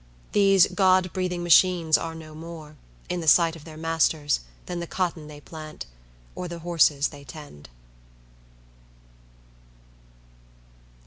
[0.31, 2.75] These God breathing machines are no more,
[3.07, 5.85] in the sight of their masters, than the cotton they plant,
[6.33, 7.69] or the horses they tend.